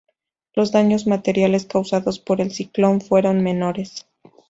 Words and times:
Los 0.55 0.71
daños 0.71 1.05
materiales 1.05 1.67
causados 1.67 2.17
por 2.17 2.41
el 2.41 2.49
ciclón 2.51 3.01
fueron 3.01 3.43
menores. 3.43 4.07